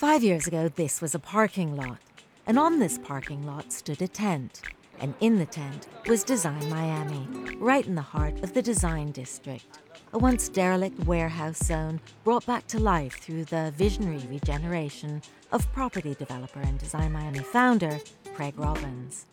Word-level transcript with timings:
Five 0.00 0.24
years 0.24 0.46
ago, 0.46 0.70
this 0.70 1.02
was 1.02 1.14
a 1.14 1.18
parking 1.18 1.76
lot. 1.76 1.98
And 2.46 2.58
on 2.58 2.78
this 2.78 2.96
parking 2.96 3.46
lot 3.46 3.70
stood 3.70 4.00
a 4.00 4.08
tent. 4.08 4.62
And 4.98 5.12
in 5.20 5.38
the 5.38 5.44
tent 5.44 5.88
was 6.08 6.24
Design 6.24 6.70
Miami, 6.70 7.28
right 7.58 7.86
in 7.86 7.96
the 7.96 8.00
heart 8.00 8.42
of 8.42 8.54
the 8.54 8.62
design 8.62 9.10
district. 9.10 9.80
A 10.14 10.18
once 10.18 10.48
derelict 10.48 11.04
warehouse 11.04 11.58
zone 11.58 12.00
brought 12.24 12.46
back 12.46 12.66
to 12.68 12.78
life 12.78 13.20
through 13.20 13.44
the 13.44 13.74
visionary 13.76 14.24
regeneration 14.30 15.20
of 15.52 15.70
property 15.74 16.14
developer 16.14 16.60
and 16.60 16.78
Design 16.78 17.12
Miami 17.12 17.40
founder 17.40 18.00
Craig 18.34 18.54
Robins. 18.56 19.26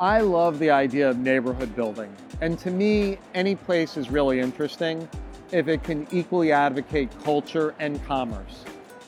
I 0.00 0.20
love 0.22 0.58
the 0.58 0.70
idea 0.70 1.10
of 1.10 1.18
neighborhood 1.18 1.76
building. 1.76 2.12
And 2.40 2.58
to 2.58 2.72
me, 2.72 3.18
any 3.34 3.54
place 3.54 3.96
is 3.96 4.10
really 4.10 4.40
interesting 4.40 5.08
if 5.52 5.68
it 5.68 5.84
can 5.84 6.08
equally 6.10 6.50
advocate 6.50 7.08
culture 7.22 7.72
and 7.78 8.04
commerce. 8.04 8.64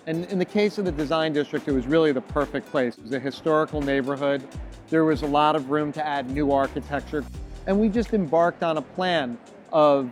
And 0.07 0.27
in 0.27 0.39
the 0.39 0.45
case 0.45 0.79
of 0.79 0.85
the 0.85 0.93
design 0.93 1.33
district, 1.33 1.67
it 1.67 1.73
was 1.73 1.87
really 1.87 2.13
the 2.13 2.21
perfect 2.21 2.71
place. 2.71 2.99
It 2.99 3.05
was 3.05 3.13
a 3.13 3.21
historical 3.21 3.81
neighborhood. 3.81 4.47
There 4.91 5.05
was 5.05 5.23
a 5.23 5.27
lot 5.27 5.57
of 5.57 5.71
room 5.71 5.93
to 5.93 6.07
add 6.07 6.31
new 6.31 6.53
architecture. 6.53 7.25
And 7.67 7.81
we 7.81 7.89
just 7.89 8.13
embarked 8.13 8.63
on 8.63 8.77
a 8.77 8.83
plan 8.83 9.39
of 9.73 10.11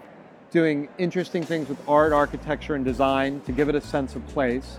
doing 0.50 0.88
interesting 0.98 1.42
things 1.42 1.68
with 1.68 1.78
art, 1.86 2.12
architecture, 2.12 2.74
and 2.74 2.84
design 2.84 3.40
to 3.42 3.52
give 3.52 3.68
it 3.68 3.74
a 3.74 3.80
sense 3.80 4.16
of 4.16 4.26
place. 4.28 4.78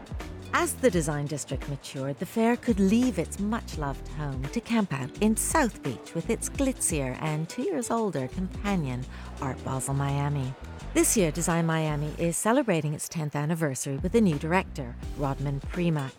As 0.55 0.73
the 0.75 0.91
design 0.91 1.25
district 1.25 1.67
matured, 1.67 2.19
the 2.19 2.27
fair 2.27 2.55
could 2.55 2.79
leave 2.79 3.17
its 3.17 3.39
much 3.39 3.77
loved 3.79 4.07
home 4.09 4.43
to 4.51 4.61
camp 4.61 4.93
out 4.93 5.09
in 5.19 5.35
South 5.35 5.81
Beach 5.81 6.13
with 6.13 6.29
its 6.29 6.47
glitzier 6.47 7.19
and 7.21 7.49
two 7.49 7.63
years 7.63 7.89
older 7.89 8.27
companion, 8.27 9.03
Art 9.41 9.63
Basel 9.65 9.95
Miami. 9.95 10.53
This 10.93 11.17
year, 11.17 11.31
Design 11.31 11.65
Miami 11.65 12.13
is 12.19 12.37
celebrating 12.37 12.93
its 12.93 13.09
10th 13.09 13.33
anniversary 13.33 13.97
with 13.97 14.13
a 14.13 14.21
new 14.21 14.37
director, 14.37 14.95
Rodman 15.17 15.59
Primack. 15.71 16.11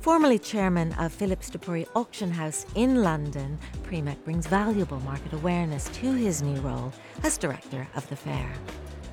Formerly 0.00 0.38
chairman 0.38 0.94
of 0.94 1.12
Phillips 1.12 1.50
de 1.50 1.58
Pury 1.58 1.86
Auction 1.94 2.30
House 2.30 2.64
in 2.76 3.02
London, 3.02 3.58
Premack 3.82 4.24
brings 4.24 4.46
valuable 4.46 5.00
market 5.00 5.34
awareness 5.34 5.90
to 5.90 6.14
his 6.14 6.40
new 6.40 6.58
role 6.62 6.94
as 7.24 7.36
director 7.36 7.86
of 7.94 8.08
the 8.08 8.16
fair. 8.16 8.50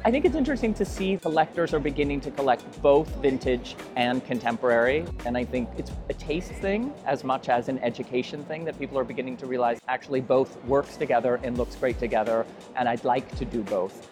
I 0.05 0.09
think 0.11 0.23
it's 0.23 0.37
interesting 0.37 0.73
to 0.75 0.85
see 0.85 1.17
collectors 1.17 1.73
are 1.73 1.79
beginning 1.79 2.21
to 2.21 2.31
collect 2.31 2.81
both 2.81 3.13
vintage 3.17 3.75
and 3.97 4.23
contemporary. 4.23 5.03
And 5.25 5.37
I 5.37 5.43
think 5.43 5.67
it's 5.77 5.91
a 6.07 6.13
taste 6.13 6.53
thing 6.53 6.93
as 7.05 7.25
much 7.25 7.49
as 7.49 7.67
an 7.67 7.77
education 7.79 8.45
thing 8.45 8.63
that 8.63 8.79
people 8.79 8.97
are 8.97 9.03
beginning 9.03 9.35
to 9.37 9.47
realize 9.47 9.81
actually 9.89 10.21
both 10.21 10.63
works 10.63 10.95
together 10.95 11.41
and 11.43 11.57
looks 11.57 11.75
great 11.75 11.99
together. 11.99 12.45
And 12.77 12.87
I'd 12.87 13.03
like 13.03 13.35
to 13.37 13.43
do 13.43 13.63
both. 13.63 14.09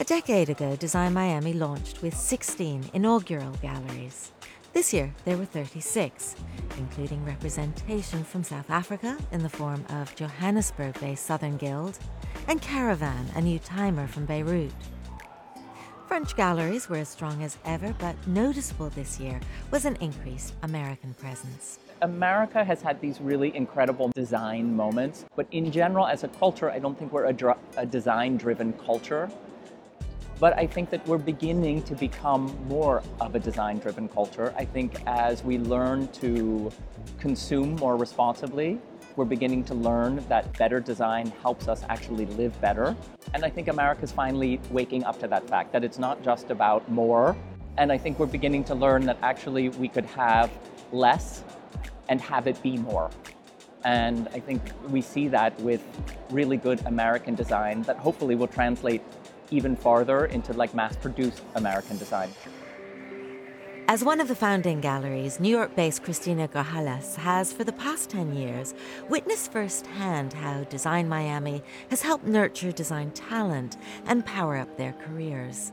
A 0.00 0.04
decade 0.04 0.50
ago, 0.50 0.74
Design 0.74 1.12
Miami 1.12 1.52
launched 1.52 2.02
with 2.02 2.16
16 2.16 2.90
inaugural 2.94 3.52
galleries. 3.62 4.32
This 4.72 4.92
year, 4.92 5.14
there 5.24 5.38
were 5.38 5.44
36, 5.44 6.34
including 6.78 7.24
representation 7.24 8.24
from 8.24 8.42
South 8.42 8.68
Africa 8.70 9.16
in 9.30 9.44
the 9.44 9.48
form 9.48 9.84
of 9.90 10.14
Johannesburg 10.16 10.98
based 10.98 11.24
Southern 11.24 11.56
Guild 11.56 11.96
and 12.48 12.60
Carwan, 12.60 13.36
a 13.36 13.40
new 13.40 13.60
timer 13.60 14.08
from 14.08 14.26
Beirut. 14.26 14.72
French 16.08 16.34
galleries 16.36 16.88
were 16.88 16.96
as 16.96 17.08
strong 17.08 17.44
as 17.44 17.56
ever, 17.64 17.94
but 18.00 18.16
noticeable 18.26 18.90
this 18.90 19.20
year 19.20 19.38
was 19.70 19.84
an 19.84 19.96
increased 20.00 20.54
American 20.64 21.14
presence. 21.14 21.78
America 22.02 22.64
has 22.64 22.82
had 22.82 23.00
these 23.00 23.20
really 23.20 23.54
incredible 23.56 24.08
design 24.08 24.74
moments, 24.74 25.24
but 25.36 25.46
in 25.52 25.70
general, 25.70 26.06
as 26.06 26.24
a 26.24 26.28
culture, 26.28 26.68
I 26.70 26.78
don't 26.80 26.98
think 26.98 27.12
we're 27.12 27.26
a, 27.26 27.32
dr- 27.32 27.58
a 27.76 27.86
design 27.86 28.36
driven 28.36 28.72
culture. 28.74 29.30
But 30.40 30.58
I 30.58 30.66
think 30.66 30.90
that 30.90 31.06
we're 31.06 31.18
beginning 31.18 31.82
to 31.84 31.94
become 31.94 32.56
more 32.68 33.02
of 33.20 33.34
a 33.34 33.38
design 33.38 33.78
driven 33.78 34.08
culture. 34.08 34.52
I 34.56 34.64
think 34.64 35.00
as 35.06 35.44
we 35.44 35.58
learn 35.58 36.08
to 36.08 36.72
consume 37.18 37.76
more 37.76 37.96
responsibly, 37.96 38.80
we're 39.16 39.24
beginning 39.24 39.62
to 39.64 39.74
learn 39.74 40.24
that 40.28 40.58
better 40.58 40.80
design 40.80 41.32
helps 41.40 41.68
us 41.68 41.84
actually 41.88 42.26
live 42.26 42.60
better. 42.60 42.96
And 43.32 43.44
I 43.44 43.50
think 43.50 43.68
America's 43.68 44.10
finally 44.10 44.60
waking 44.70 45.04
up 45.04 45.20
to 45.20 45.28
that 45.28 45.48
fact 45.48 45.72
that 45.72 45.84
it's 45.84 45.98
not 45.98 46.22
just 46.24 46.50
about 46.50 46.88
more. 46.90 47.36
And 47.76 47.92
I 47.92 47.98
think 47.98 48.18
we're 48.18 48.26
beginning 48.26 48.64
to 48.64 48.74
learn 48.74 49.06
that 49.06 49.18
actually 49.22 49.68
we 49.68 49.88
could 49.88 50.06
have 50.06 50.50
less 50.90 51.44
and 52.08 52.20
have 52.20 52.48
it 52.48 52.60
be 52.60 52.76
more. 52.76 53.08
And 53.84 54.28
I 54.32 54.40
think 54.40 54.62
we 54.88 55.00
see 55.00 55.28
that 55.28 55.58
with 55.60 55.82
really 56.30 56.56
good 56.56 56.84
American 56.86 57.34
design 57.34 57.82
that 57.82 57.98
hopefully 57.98 58.34
will 58.34 58.48
translate 58.48 59.02
even 59.50 59.76
farther 59.76 60.26
into 60.26 60.52
like 60.52 60.74
mass 60.74 60.96
produced 60.96 61.42
American 61.54 61.98
design. 61.98 62.30
As 63.86 64.02
one 64.02 64.18
of 64.18 64.28
the 64.28 64.34
founding 64.34 64.80
galleries, 64.80 65.38
New 65.38 65.50
York 65.50 65.76
based 65.76 66.02
Cristina 66.02 66.48
Grajales 66.48 67.16
has, 67.16 67.52
for 67.52 67.64
the 67.64 67.72
past 67.72 68.08
10 68.08 68.34
years, 68.34 68.72
witnessed 69.10 69.52
firsthand 69.52 70.32
how 70.32 70.64
Design 70.64 71.06
Miami 71.06 71.62
has 71.90 72.00
helped 72.00 72.24
nurture 72.24 72.72
design 72.72 73.10
talent 73.10 73.76
and 74.06 74.24
power 74.24 74.56
up 74.56 74.78
their 74.78 74.94
careers. 74.94 75.72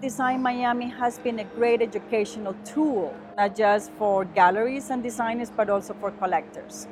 Design 0.00 0.40
Miami 0.40 0.88
has 0.88 1.18
been 1.18 1.40
a 1.40 1.44
great 1.44 1.82
educational 1.82 2.54
tool, 2.64 3.12
not 3.36 3.56
just 3.56 3.90
for 3.98 4.24
galleries 4.24 4.90
and 4.90 5.02
designers, 5.02 5.50
but 5.50 5.68
also 5.68 5.94
for 5.94 6.12
collectors. 6.12 6.86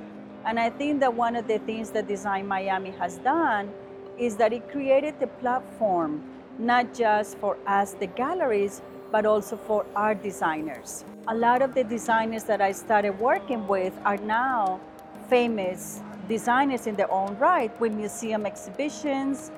And 0.44 0.58
I 0.58 0.70
think 0.70 0.98
that 0.98 1.14
one 1.14 1.36
of 1.36 1.46
the 1.46 1.58
things 1.60 1.90
that 1.90 2.08
Design 2.08 2.48
Miami 2.48 2.90
has 2.90 3.18
done 3.18 3.72
is 4.18 4.36
that 4.36 4.52
it 4.52 4.70
created 4.70 5.14
a 5.22 5.26
platform, 5.26 6.22
not 6.58 6.94
just 6.94 7.38
for 7.38 7.56
us, 7.66 7.94
the 7.94 8.06
galleries, 8.06 8.82
but 9.12 9.26
also 9.26 9.56
for 9.56 9.86
art 9.94 10.22
designers. 10.22 11.04
A 11.28 11.34
lot 11.34 11.62
of 11.62 11.74
the 11.74 11.84
designers 11.84 12.44
that 12.44 12.60
I 12.60 12.72
started 12.72 13.18
working 13.18 13.66
with 13.66 13.92
are 14.04 14.16
now 14.16 14.80
famous 15.28 16.00
designers 16.28 16.86
in 16.86 16.96
their 16.96 17.10
own 17.10 17.36
right 17.38 17.70
with 17.80 17.92
museum 17.92 18.46
exhibitions, 18.46 19.50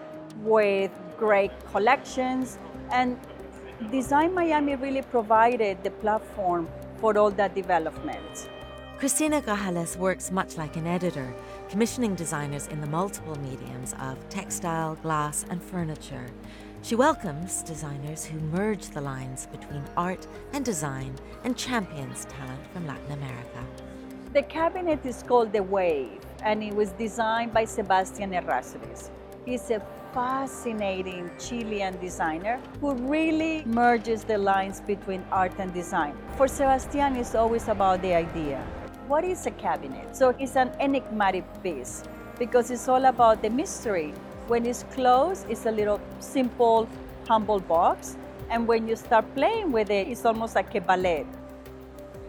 with 0.43 0.91
great 1.17 1.53
collections, 1.73 2.59
and 2.91 3.19
Design 3.93 4.35
Miami 4.35 4.75
really 4.75 5.03
provided 5.03 5.83
the 5.85 5.91
platform 5.91 6.69
for 7.01 7.17
all 7.17 7.31
that 7.31 7.55
development. 7.55 8.49
Cristina 8.99 9.41
Grajales 9.41 9.95
works 9.97 10.33
much 10.33 10.57
like 10.57 10.75
an 10.75 10.85
editor, 10.85 11.33
commissioning 11.69 12.17
designers 12.17 12.67
in 12.67 12.81
the 12.81 12.87
multiple 12.89 13.39
mediums 13.39 13.95
of 14.01 14.19
textile, 14.29 14.97
glass, 14.97 15.47
and 15.51 15.63
furniture. 15.63 16.27
She 16.83 16.97
welcomes 16.97 17.63
designers 17.63 18.25
who 18.25 18.41
merge 18.41 18.89
the 18.89 19.01
lines 19.01 19.47
between 19.53 19.85
art 19.97 20.27
and 20.53 20.65
design 20.65 21.15
and 21.45 21.57
champions 21.57 22.25
talent 22.25 22.67
from 22.73 22.89
Latin 22.89 23.13
America. 23.13 23.65
The 24.33 24.43
cabinet 24.43 25.07
is 25.07 25.23
called 25.23 25.53
The 25.53 25.63
Wave 25.63 26.19
and 26.43 26.61
it 26.61 26.75
was 26.75 26.91
designed 26.91 27.55
by 27.55 27.67
Sebastian 27.67 28.33
Errázuriz. 28.33 29.11
He's 29.47 29.71
a 29.71 29.81
fascinating 30.13 31.31
Chilean 31.39 31.97
designer 32.01 32.61
who 32.81 32.95
really 32.95 33.65
merges 33.65 34.25
the 34.25 34.39
lines 34.39 34.81
between 34.81 35.25
art 35.31 35.53
and 35.61 35.73
design. 35.73 36.17
For 36.37 36.49
Sebastian, 36.49 37.15
it's 37.15 37.37
always 37.37 37.69
about 37.69 38.03
the 38.03 38.15
idea. 38.15 38.67
What 39.09 39.25
is 39.25 39.47
a 39.47 39.51
cabinet? 39.53 40.15
So 40.15 40.35
it's 40.39 40.55
an 40.55 40.71
enigmatic 40.79 41.45
piece 41.63 42.05
because 42.39 42.71
it's 42.71 42.89
all 42.89 43.07
about 43.07 43.41
the 43.41 43.49
mystery 43.49 44.13
when 44.49 44.67
it's 44.67 44.83
closed, 44.93 45.47
it's 45.49 45.65
a 45.65 45.71
little 45.71 45.99
simple, 46.21 46.87
humble 47.27 47.59
box. 47.59 48.19
And 48.51 48.69
when 48.69 48.87
you 48.87 48.97
start 48.97 49.25
playing 49.35 49.73
with 49.73 49.89
it, 49.89 50.09
it's 50.09 50.27
almost 50.27 50.55
like 50.55 50.75
a 50.75 50.83
ballet. 50.83 51.25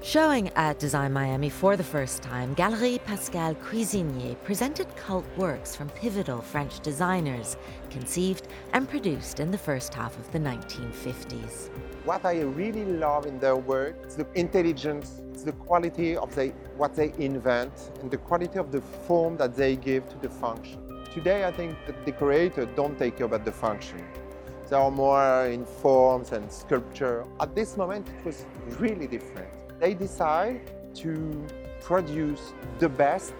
Showing 0.02 0.48
at 0.56 0.80
Design 0.80 1.12
Miami 1.12 1.50
for 1.50 1.76
the 1.76 1.84
first 1.84 2.24
time, 2.24 2.54
Galerie 2.54 3.02
Pascal 3.06 3.54
Cuisinier 3.56 4.42
presented 4.46 4.88
cult 4.96 5.26
works 5.36 5.76
from 5.76 5.90
pivotal 5.90 6.42
French 6.42 6.80
designers, 6.80 7.58
conceived 7.90 8.48
and 8.72 8.88
produced 8.88 9.42
in 9.42 9.52
the 9.52 9.58
first 9.58 9.94
half 9.94 10.18
of 10.18 10.32
the 10.32 10.40
1950s. 10.40 11.70
What 12.06 12.24
I 12.24 12.40
really 12.40 12.86
love 12.86 13.26
in 13.26 13.40
their 13.40 13.58
work 13.58 13.98
is 14.08 14.16
the 14.16 14.26
intelligence, 14.36 15.22
it's 15.34 15.44
the 15.44 15.52
quality 15.52 16.16
of 16.16 16.34
they, 16.34 16.50
what 16.78 16.96
they 16.96 17.12
invent, 17.18 17.92
and 18.02 18.10
the 18.10 18.18
quality 18.18 18.58
of 18.58 18.72
the 18.72 18.80
form 19.06 19.36
that 19.36 19.58
they 19.58 19.76
give 19.76 20.08
to 20.12 20.18
the 20.20 20.30
function. 20.30 20.80
Today, 21.14 21.44
I 21.44 21.52
think 21.52 21.76
the 21.86 21.94
decorators 22.10 22.70
don't 22.74 22.98
take 22.98 23.18
care 23.18 23.26
about 23.26 23.44
the 23.44 23.52
function. 23.52 24.02
They 24.70 24.78
are 24.78 24.92
more 24.92 25.48
in 25.48 25.66
forms 25.66 26.32
and 26.32 26.50
sculpture. 26.50 27.26
At 27.42 27.54
this 27.54 27.76
moment, 27.76 28.08
it 28.08 28.26
was 28.26 28.46
really 28.80 29.06
different. 29.06 29.50
They 29.80 29.94
decide 29.94 30.60
to 30.96 31.48
produce 31.82 32.54
the 32.80 32.90
best 32.90 33.34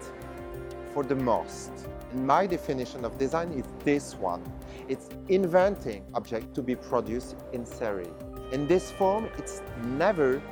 for 0.94 1.02
the 1.02 1.14
most. 1.14 1.70
And 2.12 2.26
my 2.26 2.46
definition 2.46 3.04
of 3.04 3.18
design 3.18 3.52
is 3.52 3.64
this 3.84 4.14
one. 4.14 4.42
It's 4.88 5.10
inventing 5.28 6.02
object 6.14 6.54
to 6.54 6.62
be 6.62 6.74
produced 6.74 7.36
in 7.52 7.66
series. 7.66 8.08
In 8.52 8.66
this 8.66 8.90
form, 8.90 9.28
it's 9.36 9.60
never 9.84 10.42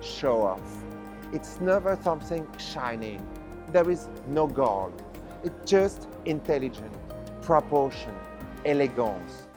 show 0.00 0.40
off. 0.42 0.84
It's 1.32 1.60
never 1.60 1.98
something 2.02 2.46
shining. 2.58 3.26
There 3.72 3.90
is 3.90 4.08
no 4.28 4.46
gold. 4.46 5.02
It's 5.42 5.70
just 5.70 6.06
intelligent, 6.26 6.92
proportion, 7.42 8.14
elegance. 8.64 9.48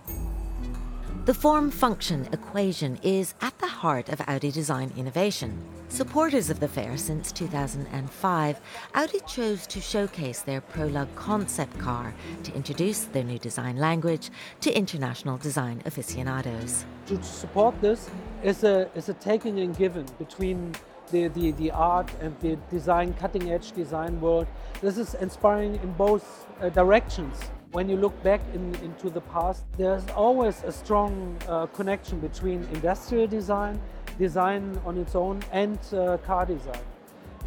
The 1.25 1.33
form 1.33 1.71
function 1.71 2.27
equation 2.33 2.99
is 3.01 3.33
at 3.39 3.57
the 3.59 3.67
heart 3.67 4.09
of 4.09 4.19
Audi 4.27 4.51
design 4.51 4.91
innovation. 4.97 5.57
Supporters 5.87 6.49
of 6.49 6.59
the 6.59 6.67
fair 6.67 6.97
since 6.97 7.31
2005, 7.31 8.59
Audi 8.93 9.19
chose 9.25 9.65
to 9.67 9.79
showcase 9.79 10.41
their 10.41 10.59
Prologue 10.59 11.15
concept 11.15 11.79
car 11.79 12.13
to 12.43 12.53
introduce 12.53 13.05
their 13.05 13.23
new 13.23 13.39
design 13.39 13.77
language 13.77 14.31
to 14.59 14.73
international 14.73 15.37
design 15.37 15.81
aficionados. 15.85 16.83
To 17.05 17.23
support 17.23 17.79
this 17.79 18.09
is 18.43 18.65
a, 18.65 18.89
is 18.93 19.07
a 19.07 19.13
taking 19.13 19.61
and 19.61 19.77
giving 19.77 20.09
between 20.19 20.73
the, 21.11 21.29
the, 21.29 21.51
the 21.51 21.71
art 21.71 22.11
and 22.19 22.37
the 22.41 22.57
design, 22.69 23.13
cutting 23.13 23.49
edge 23.49 23.71
design 23.71 24.19
world. 24.19 24.47
This 24.81 24.97
is 24.97 25.13
inspiring 25.13 25.75
in 25.75 25.93
both 25.93 26.45
uh, 26.59 26.67
directions. 26.67 27.39
When 27.73 27.89
you 27.89 27.97
look 27.97 28.21
back 28.21 28.39
in, 28.53 28.75
into 28.83 29.09
the 29.09 29.21
past, 29.21 29.63
there's 29.77 30.07
always 30.11 30.63
a 30.63 30.71
strong 30.71 31.35
uh, 31.47 31.65
connection 31.65 32.19
between 32.19 32.61
industrial 32.71 33.25
design, 33.25 33.81
design 34.19 34.79
on 34.85 34.95
its 34.95 35.15
own, 35.15 35.41
and 35.51 35.79
uh, 35.91 36.17
car 36.17 36.45
design. 36.45 36.83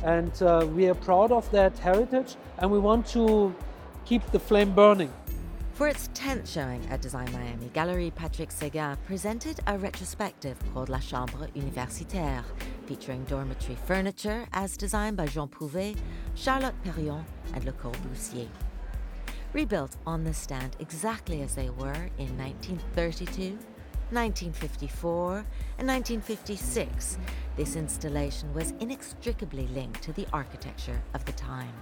And 0.03 0.43
uh, 0.43 0.67
we 0.75 0.89
are 0.89 0.97
proud 0.97 1.31
of 1.31 1.49
that 1.53 1.79
heritage 1.79 2.35
and 2.59 2.73
we 2.73 2.81
want 2.81 3.07
to 3.09 3.55
keep 4.05 4.29
the 4.33 4.41
flame 4.41 4.75
burning. 4.75 5.13
For 5.75 5.87
its 5.87 6.09
10th 6.09 6.53
showing 6.53 6.85
at 6.89 7.01
Design 7.01 7.31
Miami, 7.33 7.71
Gallery, 7.73 8.11
Patrick 8.11 8.51
Seguin 8.51 8.97
presented 9.07 9.61
a 9.69 9.79
retrospective 9.79 10.57
called 10.75 10.89
La 10.89 10.99
Chambre 10.99 11.47
Universitaire, 11.55 12.43
featuring 12.87 13.23
dormitory 13.27 13.77
furniture 13.87 14.49
as 14.53 14.77
designed 14.77 15.17
by 15.17 15.27
Jean 15.27 15.47
Prouvé, 15.47 15.97
Charlotte 16.35 16.75
Perriand, 16.83 17.27
and 17.55 17.65
Le 17.65 17.73
Corbusier. 17.73 18.49
Rebuilt 19.57 19.97
on 20.07 20.23
the 20.23 20.35
stand 20.35 20.77
exactly 20.81 21.41
as 21.41 21.55
they 21.55 21.71
were 21.71 22.11
in 22.19 22.37
1932, 22.37 23.53
1954, 24.11 25.47
and 25.79 25.89
1956, 25.89 27.17
this 27.57 27.75
installation 27.75 28.53
was 28.53 28.75
inextricably 28.81 29.67
linked 29.69 30.03
to 30.03 30.13
the 30.13 30.27
architecture 30.31 31.01
of 31.15 31.25
the 31.25 31.33
time. 31.33 31.73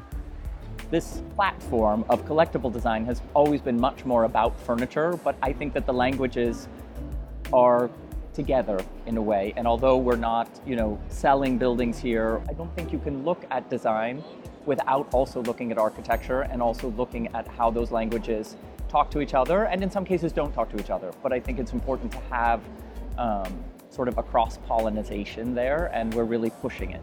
This 0.93 1.25
platform 1.35 2.05
of 2.09 2.25
collectible 2.27 2.73
design 2.73 3.05
has 3.07 3.21
always 3.35 3.61
been 3.61 3.81
much 3.81 4.05
more 4.05 4.23
about 4.23 4.57
furniture, 4.61 5.19
but 5.25 5.35
I 5.43 5.53
think 5.53 5.75
that 5.75 5.85
the 5.85 5.95
languages 5.95 6.69
are 7.53 7.91
together 8.35 8.85
in 9.07 9.17
a 9.17 9.23
way. 9.23 9.53
And 9.57 9.67
although 9.67 9.97
we're 9.97 10.15
not, 10.15 10.49
you 10.65 10.77
know, 10.77 10.97
selling 11.09 11.59
buildings 11.59 11.99
here, 11.99 12.41
I 12.49 12.53
don't 12.53 12.73
think 12.77 12.93
you 12.93 13.01
can 13.01 13.25
look 13.25 13.45
at 13.51 13.69
design 13.69 14.23
without 14.67 15.13
also 15.13 15.43
looking 15.43 15.71
at 15.73 15.79
architecture 15.79 16.43
and 16.43 16.63
also 16.63 16.91
looking 16.91 17.29
at 17.35 17.47
how 17.47 17.71
those 17.71 17.91
languages 17.91 18.57
talk 18.89 19.11
to 19.11 19.21
each 19.21 19.35
other 19.35 19.65
and 19.65 19.83
in 19.83 19.91
some 19.91 20.05
cases 20.05 20.33
don't 20.33 20.53
talk 20.53 20.71
to 20.71 20.79
each 20.79 20.91
other. 20.91 21.11
But 21.23 21.33
I 21.33 21.41
think 21.41 21.59
it's 21.59 21.73
important 21.73 22.13
to 22.13 22.19
have 22.31 22.63
um, 23.19 23.65
sort 23.91 24.09
of 24.09 24.19
a 24.19 24.23
cross-pollination 24.23 25.55
there 25.55 25.91
and 25.95 26.13
we're 26.15 26.25
really 26.25 26.51
pushing 26.51 26.91
it. 26.91 27.03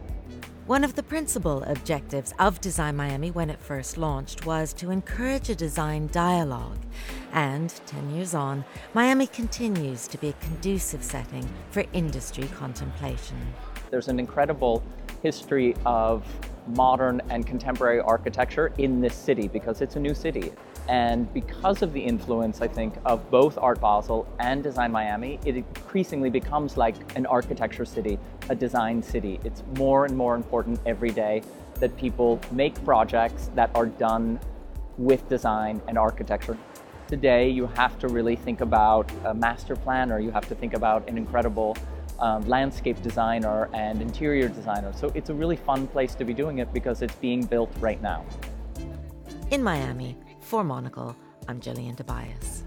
One 0.67 0.83
of 0.83 0.95
the 0.95 1.03
principal 1.03 1.63
objectives 1.63 2.33
of 2.39 2.61
Design 2.61 2.95
Miami 2.95 3.31
when 3.31 3.49
it 3.49 3.59
first 3.59 3.97
launched 3.97 4.45
was 4.45 4.73
to 4.73 4.91
encourage 4.91 5.49
a 5.49 5.55
design 5.55 6.07
dialogue. 6.13 6.77
And 7.33 7.73
10 7.87 8.15
years 8.15 8.33
on, 8.33 8.63
Miami 8.93 9.27
continues 9.27 10.07
to 10.07 10.17
be 10.17 10.29
a 10.29 10.33
conducive 10.33 11.03
setting 11.03 11.49
for 11.71 11.83
industry 11.93 12.47
contemplation. 12.55 13.37
There's 13.89 14.07
an 14.07 14.19
incredible 14.19 14.83
history 15.23 15.75
of 15.85 16.23
modern 16.67 17.21
and 17.29 17.45
contemporary 17.45 17.99
architecture 17.99 18.71
in 18.77 19.01
this 19.01 19.15
city 19.15 19.47
because 19.47 19.81
it's 19.81 19.95
a 19.95 19.99
new 19.99 20.13
city. 20.13 20.51
And 20.89 21.31
because 21.33 21.81
of 21.81 21.93
the 21.93 21.99
influence, 21.99 22.61
I 22.61 22.67
think, 22.67 22.95
of 23.05 23.29
both 23.29 23.57
Art 23.57 23.79
Basel 23.79 24.27
and 24.39 24.63
Design 24.63 24.91
Miami, 24.91 25.39
it 25.45 25.55
increasingly 25.55 26.29
becomes 26.29 26.77
like 26.77 26.95
an 27.15 27.25
architecture 27.25 27.85
city, 27.85 28.17
a 28.49 28.55
design 28.55 29.01
city. 29.01 29.39
It's 29.43 29.63
more 29.77 30.05
and 30.05 30.17
more 30.17 30.35
important 30.35 30.79
every 30.85 31.11
day 31.11 31.43
that 31.79 31.95
people 31.97 32.39
make 32.51 32.73
projects 32.83 33.49
that 33.55 33.71
are 33.75 33.85
done 33.85 34.39
with 34.97 35.27
design 35.29 35.81
and 35.87 35.97
architecture. 35.97 36.57
Today, 37.07 37.49
you 37.49 37.67
have 37.67 37.99
to 37.99 38.07
really 38.07 38.35
think 38.35 38.61
about 38.61 39.11
a 39.25 39.33
master 39.33 39.75
plan 39.75 40.11
or 40.11 40.19
you 40.19 40.31
have 40.31 40.47
to 40.47 40.55
think 40.55 40.73
about 40.73 41.07
an 41.09 41.17
incredible 41.17 41.75
um, 42.21 42.47
landscape 42.47 43.01
designer 43.01 43.69
and 43.73 44.01
interior 44.01 44.47
designer. 44.47 44.93
So 44.93 45.11
it's 45.15 45.29
a 45.29 45.33
really 45.33 45.55
fun 45.55 45.87
place 45.87 46.15
to 46.15 46.23
be 46.23 46.33
doing 46.33 46.59
it 46.59 46.71
because 46.73 47.01
it's 47.01 47.15
being 47.15 47.43
built 47.43 47.71
right 47.79 48.01
now. 48.01 48.25
In 49.49 49.61
Miami, 49.61 50.17
for 50.39 50.63
Monocle, 50.63 51.15
I'm 51.47 51.59
Jillian 51.59 51.97
Tobias. 51.97 52.63